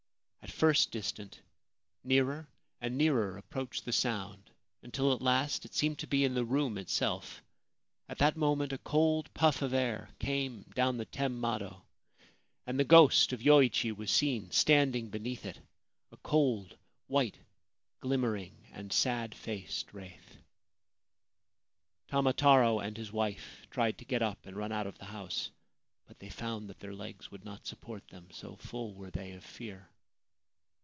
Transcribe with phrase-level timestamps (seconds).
[0.43, 1.39] At first distant,
[2.03, 2.47] nearer
[2.81, 4.51] and nearer approached the sound,
[4.83, 7.41] until at last it seemed to be in the room itself.
[8.09, 11.83] At that moment a cold puff of air came down the tem mado,
[12.67, 15.57] and the ghost of Yoichi was seen standing beneath it,
[16.11, 16.75] a cold,
[17.07, 17.39] white,
[17.99, 20.37] glimmering and sad faced wraith.
[22.09, 25.49] Tamataro and his wife tried to get up and run out of the house;
[26.05, 29.43] but they found that their legs would not support them, so full were they of
[29.45, 29.87] fear.